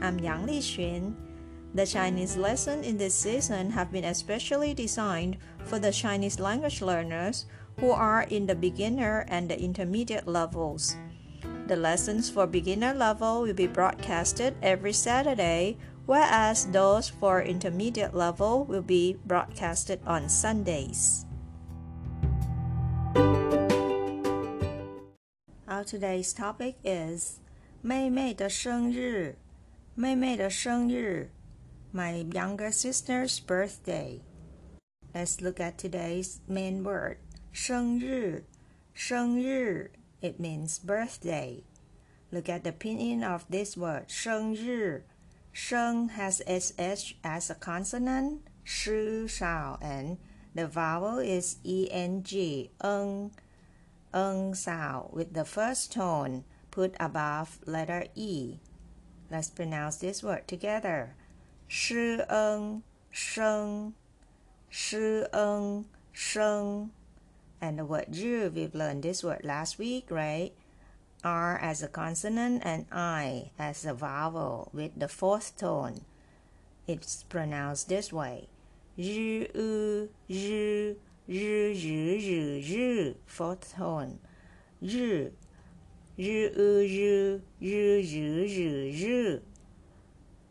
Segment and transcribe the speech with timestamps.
[0.00, 1.14] I'm Yang Lixun.
[1.74, 7.46] The Chinese lesson in this season have been especially designed for the Chinese language learners
[7.80, 10.96] who are in the beginner and the intermediate levels.
[11.68, 18.64] The lessons for beginner level will be broadcasted every Saturday, whereas those for intermediate level
[18.64, 21.24] will be broadcasted on Sundays.
[25.66, 27.40] Our today's topic is
[27.80, 29.36] 妹妹的生日，
[29.96, 31.30] 妹妹的生日，
[31.92, 34.20] my younger sister's birthday.
[35.12, 37.18] Let's look at today's main word.
[37.52, 38.44] 生日，
[38.94, 41.64] 生日 it means birthday.
[42.30, 44.06] Look at the pinyin of this word.
[44.08, 45.04] 生日，
[45.52, 50.16] 生 has sh as a consonant, shi shao, and
[50.54, 52.24] the vowel is eng,
[52.82, 53.30] eng
[54.14, 58.60] eng sound with the first tone put above letter E.
[59.30, 61.14] Let's pronounce this word together.
[61.68, 63.94] Shi eng, sheng,
[64.68, 66.90] shi eng, sheng.
[67.60, 70.52] And the word zhi, we've learned this word last week, right?
[71.24, 76.02] R as a consonant and I as a vowel with the fourth tone.
[76.86, 78.48] It's pronounced this way.
[78.98, 84.18] Zhi, u, zhi, 日日日日 fourth tone
[84.80, 85.32] 日
[86.16, 86.50] 日
[86.86, 89.42] 日日日日日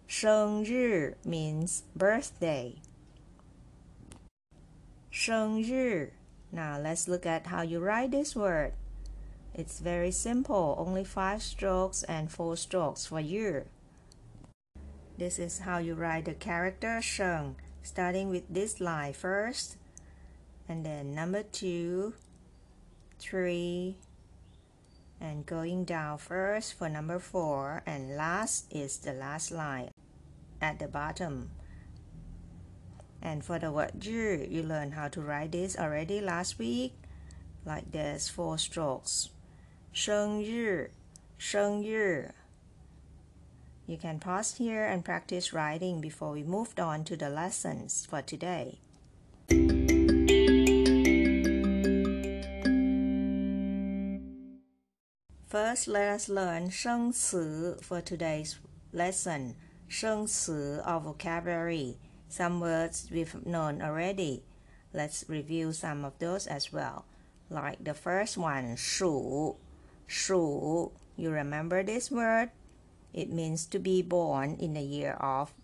[0.08, 2.76] 生日 means birthday
[5.10, 6.14] 生日
[6.52, 8.74] now let's look at how you write this word
[9.54, 13.66] it's very simple only five strokes and four strokes for year
[15.18, 19.78] this is how you write the character 生 starting with this line first
[20.72, 22.14] and then number two,
[23.20, 23.98] three,
[25.20, 29.92] and going down first for number four, and last is the last line
[30.62, 31.52] at the bottom.
[33.22, 36.94] And for the word zhi, you learned how to write this already last week,
[37.66, 39.30] like this, four strokes.
[39.94, 40.90] 生日,
[41.38, 42.34] 生日.
[43.86, 48.22] You can pause here and practice writing before we moved on to the lessons for
[48.22, 48.80] today.
[55.57, 57.15] First, let us learn sheng
[57.81, 58.59] for today's
[58.93, 59.55] lesson.
[59.89, 61.97] 生词, our or vocabulary,
[62.29, 64.43] some words we've known already.
[64.93, 67.07] Let's review some of those as well.
[67.49, 69.57] Like the first one, shu.
[70.07, 72.51] Shu, you remember this word?
[73.15, 75.55] It means to be born in the year of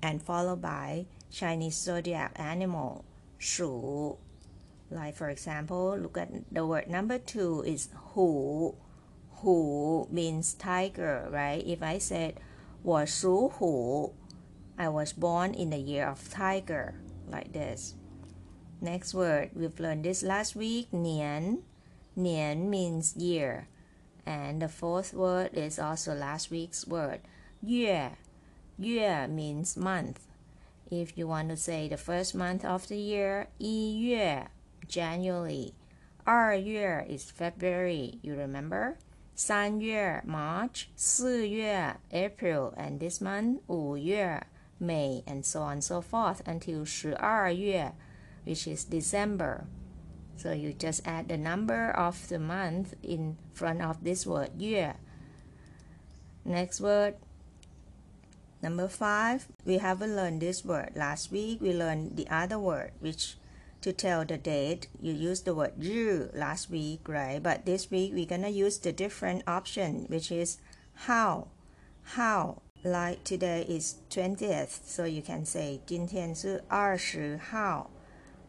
[0.00, 3.04] and followed by Chinese zodiac animal,
[3.36, 4.16] shu.
[4.92, 8.76] Like for example, look at the word number two is hu
[9.41, 11.63] 虎 Hu means tiger, right?
[11.65, 12.35] If I said
[12.83, 14.13] 我属虎,
[14.77, 16.95] I was born in the year of tiger,
[17.29, 17.95] like this.
[18.81, 21.63] Next word, we've learned this last week, nian.
[22.17, 23.67] Nian means year.
[24.25, 27.21] And the fourth word is also last week's word,
[27.61, 28.11] yue.
[28.77, 30.27] Yue means month.
[30.91, 34.43] If you want to say the first month of the year, yue,
[34.87, 35.73] January.
[36.25, 38.97] 二月 is February, you remember?
[39.35, 44.41] 三月 March, 四月 April, and this month 五月
[44.79, 47.93] May, and so on and so forth until 十二月
[48.45, 49.65] which is December.
[50.37, 54.95] So you just add the number of the month in front of this word 月.
[56.45, 57.15] Next word,
[58.61, 59.47] number five.
[59.65, 60.93] We haven't learned this word.
[60.95, 63.35] Last week we learned the other word, which
[63.82, 64.88] to tell the date.
[65.00, 67.42] You used the word 日 last week, right?
[67.42, 70.58] But this week we're gonna use the different option, which is
[71.06, 71.48] hao.
[72.14, 77.90] Hao like today is 20th, so you can say 今天是二十号，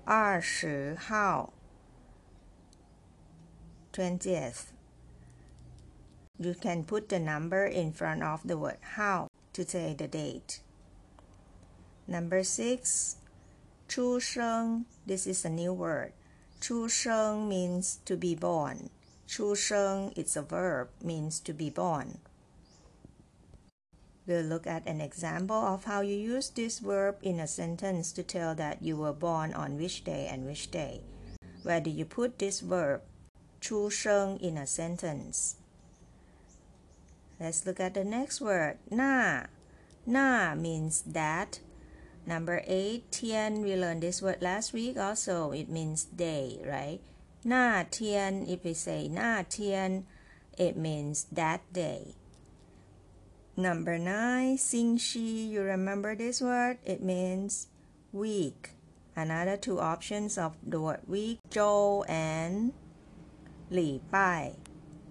[0.05, 1.53] 二十号
[3.91, 4.71] 20th.
[6.37, 10.61] You can put the number in front of the word hao to say the date.
[12.07, 13.17] Number six,
[13.87, 16.12] 出生 this is a new word.
[16.60, 18.90] 出生 means to be born.
[19.26, 22.18] 出生 it's a verb means to be born.
[24.26, 28.22] We'll look at an example of how you use this verb in a sentence to
[28.22, 31.00] tell that you were born on which day and which day.
[31.62, 33.00] Where do you put this verb?
[33.60, 35.56] 出生 in a sentence.
[37.40, 38.78] Let's look at the next word.
[38.90, 39.46] Na.
[40.06, 41.60] Na means that.
[42.25, 43.61] Number eight, tian.
[43.61, 45.51] We learned this word last week also.
[45.51, 46.99] It means day, right?
[47.43, 48.47] Na tian.
[48.47, 50.07] If we say na tian,
[50.57, 52.15] it means that day.
[53.55, 55.51] Number nine, xing shi.
[55.51, 56.79] You remember this word?
[56.85, 57.67] It means
[58.11, 58.71] week.
[59.15, 62.73] Another two options of the word week, zhou and
[63.69, 64.55] li bai.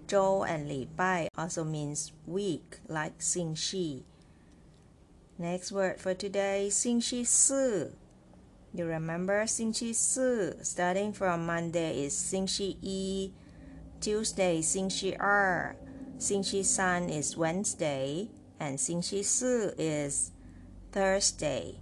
[0.07, 4.05] Zhou and Li Bai also means week, like Xing Shi.
[5.42, 7.86] Next word for today, Xing Shi Si.
[8.74, 10.52] You remember Xing Shi Si?
[10.62, 13.32] Starting from Monday is Xing Shi Yi.
[14.00, 15.76] Tuesday, Xing Shi Er.
[16.18, 18.28] Xing Shi San is Wednesday.
[18.58, 20.32] And Xing Shi Si is
[20.92, 21.76] Thursday.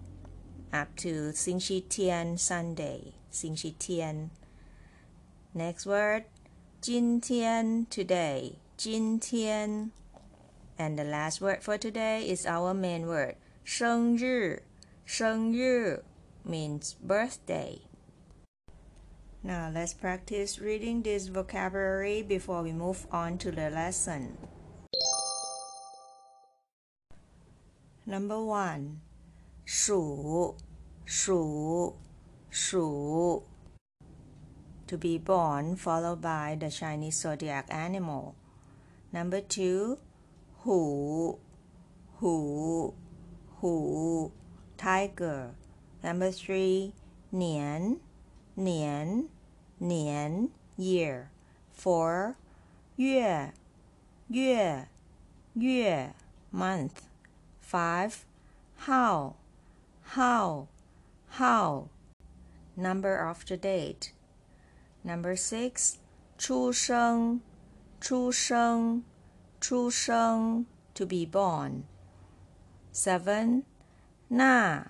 [0.73, 3.15] Up to Xing Shi Tian Sunday.
[3.33, 4.31] Xing Shi Tian.
[5.55, 6.25] Next word,
[6.87, 9.91] 今天 today 今天
[10.79, 13.35] and the last word for today is our main word
[13.65, 14.63] 生日
[15.05, 16.05] 生日
[16.45, 17.81] means birthday
[19.43, 24.37] now let's practice reading this vocabulary before we move on to the lesson
[28.05, 29.01] number one
[29.65, 30.57] 鼠
[31.05, 31.97] 鼠
[32.51, 33.47] 鼠
[34.87, 38.37] to be born, followed by the Chinese zodiac animal.
[39.13, 39.99] Number two,
[40.63, 41.39] hu,
[42.19, 42.95] hu,
[43.62, 44.32] 虎
[44.76, 45.52] tiger.
[46.02, 46.94] Number three,
[47.30, 48.00] 年
[48.56, 49.30] 年
[49.78, 51.30] 年 year.
[51.72, 52.38] Four,
[52.96, 53.54] 月
[54.28, 54.88] 月
[55.54, 56.16] 月
[56.52, 57.04] month.
[57.62, 58.26] Five,
[58.88, 59.36] hao
[60.16, 60.68] hao
[61.30, 61.90] hao
[62.76, 64.12] number of the date.
[65.04, 65.98] Number six,
[66.36, 67.42] 出生
[68.00, 69.04] 出生
[69.60, 70.66] 出生
[70.96, 71.84] to be born.
[72.93, 73.65] Seven,
[74.31, 74.85] na,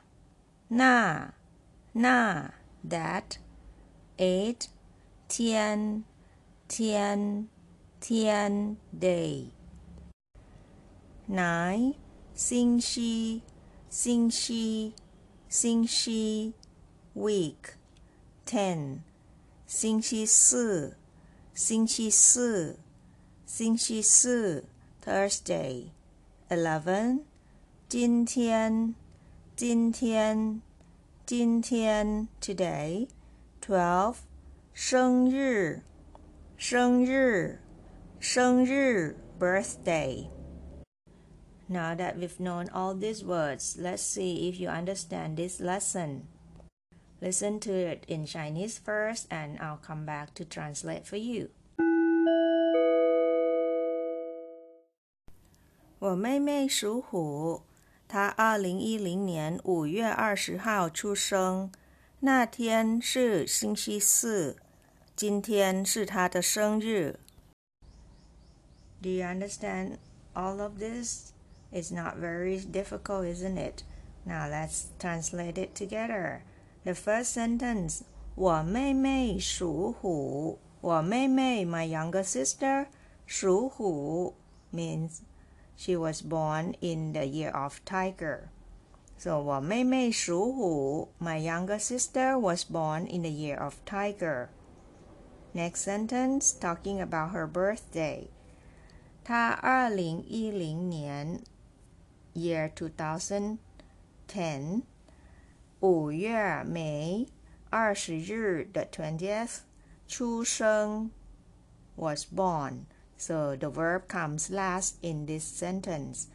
[0.70, 1.30] na,
[1.94, 2.50] na,
[2.84, 3.38] that.
[4.18, 4.68] Eight,
[5.28, 6.04] tian,
[6.68, 7.48] tian,
[8.00, 9.50] tian, day.
[11.28, 11.94] Nine,
[12.34, 13.42] 星期,
[13.90, 14.94] 星期,
[15.50, 16.54] 星期,
[17.14, 17.74] week.
[18.46, 19.00] Ten,
[19.66, 20.96] 星期四，
[21.52, 22.78] 星期四，
[23.44, 24.64] 星期四，
[25.04, 25.90] Thursday。
[27.90, 28.94] Eleven，今天，
[29.56, 30.62] 今天，
[31.24, 34.16] 今天，Today。Twelve，
[34.74, 35.82] 生日，
[36.56, 37.60] 生日，
[38.20, 46.28] 生日，Birthday。Now that we've known all these words, let's see if you understand this lesson.
[47.20, 51.48] Listen to it in Chinese first, and I'll come back to translate for you.
[55.98, 57.62] 我妹妹属虎，
[58.11, 61.71] 他二零一零年五月二十号出生，
[62.19, 64.57] 那天是星期四，
[65.15, 67.21] 今天是他的生日。
[69.01, 69.93] Do you understand
[70.33, 71.29] all of this?
[71.71, 73.83] It's not very difficult, isn't it?
[74.25, 76.41] Now let's translate it together.
[76.83, 78.01] The first sentence
[78.35, 82.87] 我妹妹属虎我妹妹 my younger sister
[83.25, 84.35] 属虎
[84.73, 85.19] means
[85.76, 88.50] she was born in the year of tiger.
[89.18, 94.48] So 我妹妹属虎 my younger sister was born in the year of tiger.
[95.52, 98.28] Next sentence talking about her birthday.
[99.24, 101.40] 她二零一零年
[102.34, 104.82] year 2010
[105.80, 107.26] 五月每
[107.70, 109.60] 二十日 the twentieth
[110.06, 111.10] 出生
[111.96, 112.84] was born.
[113.20, 116.26] So the verb comes last in this sentence.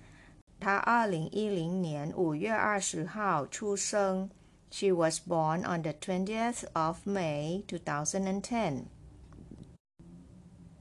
[0.60, 4.30] 她二零一零年五月二十号出生。
[4.72, 8.86] She was born on the 20th of May 2010.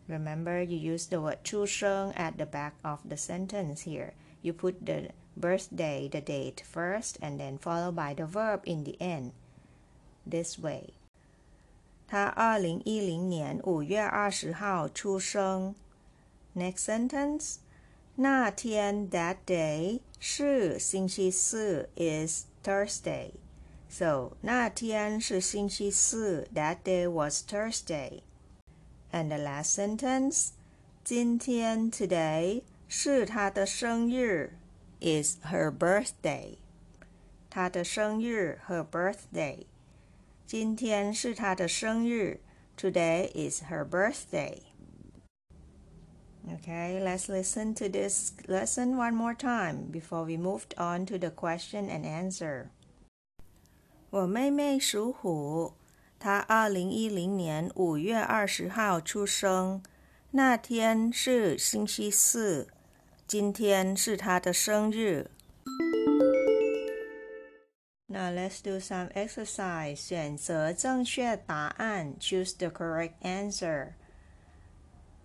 [0.06, 4.12] Remember, you use the word 出生 at the back of the sentence here.
[4.42, 8.96] You put the birthday, the date first, and then followed by the verb in the
[9.00, 9.32] end.
[10.24, 10.94] This way.
[12.06, 15.74] 他二零一零年五月二十号出生。
[16.54, 17.56] Next sentence.
[18.16, 23.32] 那天 that day 是星期四 is Thursday.
[23.88, 28.22] So 那天是星期四 that day was Thursday.
[29.12, 30.50] And the last sentence.
[31.02, 34.52] 今天 today 是他的生日
[35.00, 36.56] is her birthday.
[37.50, 39.66] 她的生日 her birthday.
[40.46, 42.40] 今天是她的生日
[42.76, 44.62] Today is her birthday.
[46.52, 51.30] Okay, let's listen to this lesson one more time before we moved on to the
[51.30, 52.70] question and answer.
[54.10, 55.74] 我妹妹属虎，
[56.18, 59.82] 她二零一零年五月二十号出生，
[60.32, 62.68] 那天是星期四，
[63.26, 65.30] 今天是她的生日。
[68.06, 69.94] Now let's do some exercise.
[69.94, 73.92] 选择正确答案 Choose the correct answer.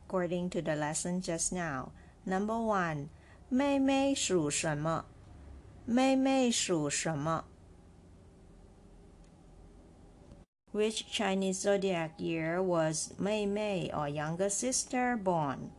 [0.09, 1.91] According to the lesson just now.
[2.25, 3.09] Number one.
[3.49, 5.05] 妹妹属什么？
[5.85, 7.45] 妹妹属什么？
[10.73, 15.69] Which Chinese zodiac year was Mei Mei or younger sister born?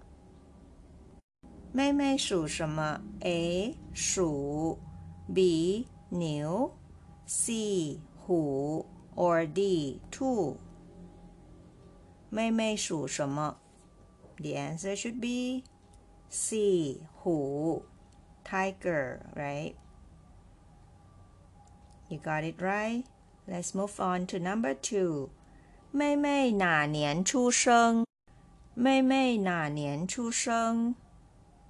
[1.72, 3.02] 妹妹属什么？
[3.20, 4.78] A 鼠，
[5.34, 6.72] B 牛。
[7.26, 10.56] C 虎 or D 兔？
[12.30, 13.58] 妹妹属什么
[14.40, 15.64] ？The answer should be
[16.28, 17.84] C 虎
[18.44, 19.74] tiger, right?
[22.08, 23.04] You got it right.
[23.48, 25.30] Let's move on to number two.
[25.92, 28.04] 妹妹哪年出生？
[28.74, 30.94] 妹妹哪年出生？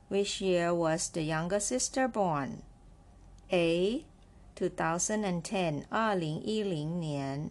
[0.09, 2.63] Which year was the younger sister born?
[3.51, 4.05] A
[4.57, 7.51] 2010二零一零年，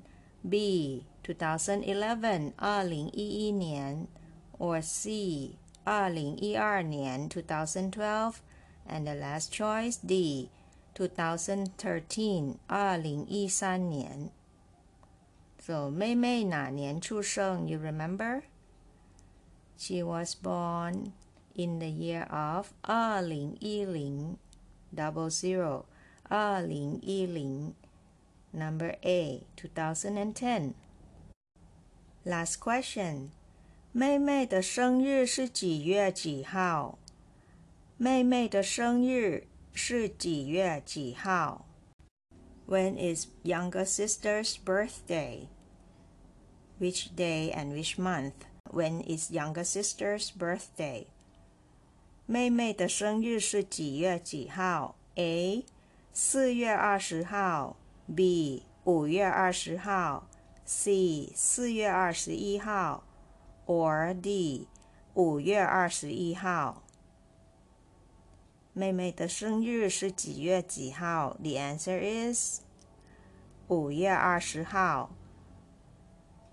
[0.50, 4.08] B 2011二零一一年
[4.60, 8.36] ，or C 二零一二年 2012
[8.88, 10.50] and the last choice D
[10.96, 14.30] 2013二零一三年。
[15.60, 17.68] So 妹妹哪年出生？
[17.68, 18.44] You remember?
[19.78, 21.12] She was born
[21.54, 24.38] in the year of 二零一零
[24.96, 25.86] double zero
[26.30, 27.74] 二零一零，
[28.54, 30.74] Number A, 2010.
[32.24, 33.32] Last question.
[33.93, 36.97] 妹妹的生日是几月几号？
[37.97, 41.67] 妹妹的生日是几月几号
[42.69, 45.49] ？When is younger sister's birthday?
[46.79, 48.35] Which day and which month?
[48.71, 51.07] When is younger sister's birthday?
[52.27, 55.65] 妹妹的生日是几月几号？A
[56.13, 57.77] 四月二十号
[58.15, 60.29] ，B 五月二十号
[60.65, 63.03] ，C 四月二十一号
[63.70, 64.68] ，or D
[65.14, 66.84] 五月二十一号。
[68.74, 71.38] 妹妹的生日是几月几号？
[71.42, 72.00] The answer
[72.34, 72.62] is
[73.68, 75.12] 五月二十号，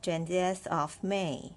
[0.01, 1.53] twentieth of May.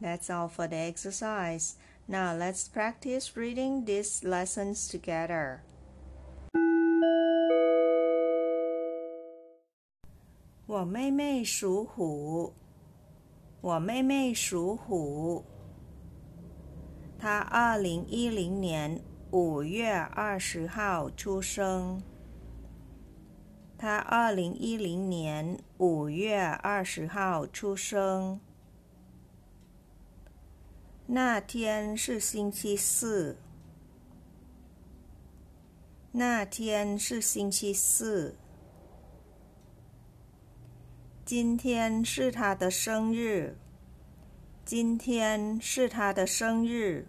[0.00, 1.74] That's all for the exercise.
[2.06, 5.60] Now let's practice reading these lessons together.
[10.79, 12.53] 我妹妹属虎，
[13.59, 15.43] 我妹妹属虎。
[17.17, 22.01] 她二零一零年五月二十号出生。
[23.77, 28.39] 她二零一零年五月二十号出生。
[31.07, 33.35] 那天是星期四。
[36.13, 38.33] 那天是星期四。
[41.28, 43.56] 今天是他的生日。
[44.64, 47.06] 今天是他的生日。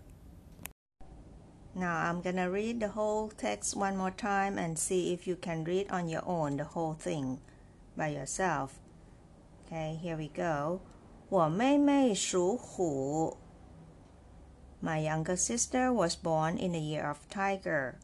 [1.73, 5.65] Now I'm gonna read the whole text one more time and see if you can
[5.65, 7.39] read on your own the whole thing
[7.97, 8.71] by yourself.
[9.65, 10.79] Okay, here we go.
[11.27, 13.37] 我妹妹属虎。
[14.81, 17.95] My younger sister was born in the year of tiger.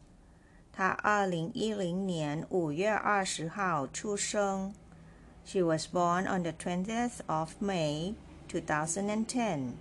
[0.74, 4.74] 她二零一零年五月二十号出生。
[5.46, 8.15] She was born on the twentieth of May,
[8.48, 9.77] two thousand and ten.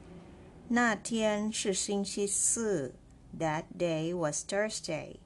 [0.68, 2.94] 那天是星期四。
[3.38, 5.16] That day was Thursday.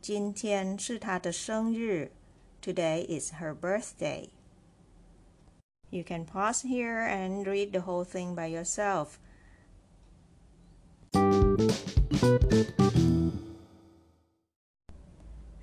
[0.00, 2.12] 今天是她的生日。
[2.60, 4.28] Today is her birthday.
[5.90, 9.18] You can pause here and read the whole thing by yourself.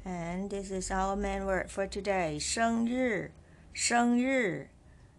[0.04, 2.40] And this is our main word for today.
[2.40, 3.32] 生日,
[3.74, 4.70] 生日,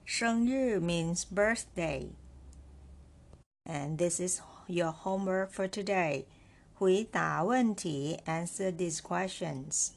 [0.04, 2.10] 生日 means birthday.
[3.64, 6.24] And this is your homework for today.
[6.74, 9.90] 回答问题 answer these questions.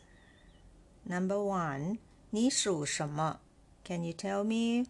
[1.03, 1.97] Number one,
[2.31, 3.39] 你属什么?
[3.83, 4.87] Can you tell me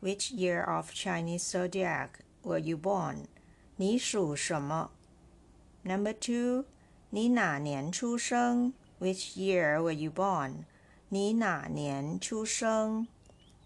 [0.00, 3.26] which year of Chinese zodiac were you born?
[3.76, 4.90] 你属什么?
[5.84, 6.64] Number two,
[7.10, 8.72] 你哪年出生？
[9.00, 10.66] Which year were you born?
[11.08, 13.06] 你哪年出生？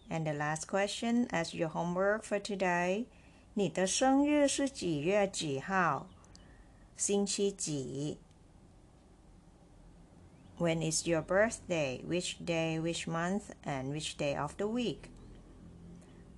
[0.08, 3.06] And the last question as your homework for today.
[3.54, 6.08] 你的生日是几月几号？
[6.96, 8.18] 星期几？
[10.58, 12.02] When is your birthday?
[12.04, 15.10] Which day, which month, and which day of the week?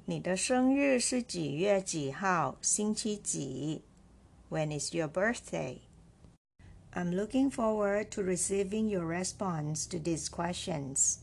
[0.06, 2.56] 你的生日是几月几号？
[2.62, 3.82] 星期几？
[4.50, 5.78] When is your birthday?
[6.95, 11.19] I'm looking forward to receiving your response to these questions.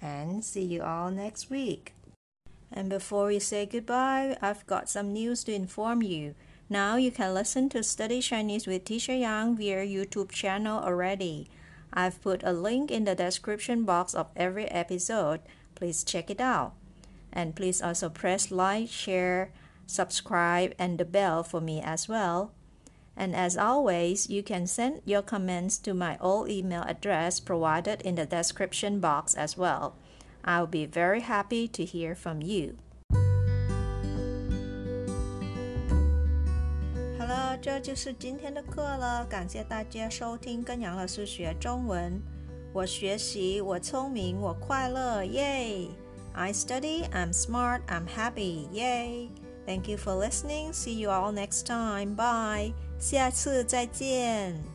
[0.00, 1.94] And see you all next week.
[2.70, 6.34] And before we say goodbye, I've got some news to inform you.
[6.68, 11.48] Now you can listen to Study Chinese with Teacher Yang via YouTube channel already.
[11.94, 15.40] I've put a link in the description box of every episode.
[15.74, 16.74] Please check it out.
[17.32, 19.52] And please also press like, share,
[19.86, 22.52] subscribe, and the bell for me as well.
[23.15, 28.15] And as always, you can send your comments to my old email address provided in
[28.15, 29.93] the description box as well.
[30.45, 32.75] I'll be very happy to hear from you.
[37.19, 39.25] Hello，这就是今天的课了。
[39.25, 42.21] 感谢大家收听跟杨老师学中文。
[42.71, 45.89] 我学习，我聪明，我快乐，耶！
[46.31, 49.27] I study, I'm smart, I'm happy, yay!
[49.65, 50.71] Thank you for listening.
[50.71, 52.15] See you all next time.
[52.15, 52.73] Bye.
[52.98, 54.73] 下次再见。